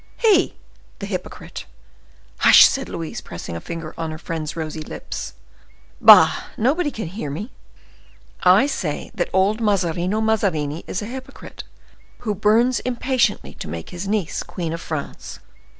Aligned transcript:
"He!—the 0.17 1.05
hypocrite!" 1.05 1.65
"Hush!" 2.39 2.65
said 2.67 2.89
Louise, 2.89 3.21
pressing 3.21 3.55
a 3.55 3.61
finger 3.61 3.93
on 3.99 4.09
her 4.09 4.17
friend's 4.17 4.55
rosy 4.55 4.81
lips. 4.81 5.35
"Bah! 6.01 6.45
nobody 6.57 6.89
can 6.89 7.05
hear 7.05 7.29
me. 7.29 7.51
I 8.41 8.65
say 8.65 9.11
that 9.13 9.29
old 9.31 9.61
Mazarino 9.61 10.19
Mazarini 10.19 10.83
is 10.87 11.03
a 11.03 11.05
hypocrite, 11.05 11.63
who 12.21 12.33
burns 12.33 12.79
impatiently 12.79 13.53
to 13.59 13.67
make 13.67 13.91
his 13.91 14.07
niece 14.07 14.41
Queen 14.41 14.73
of 14.73 14.81
France." 14.81 15.37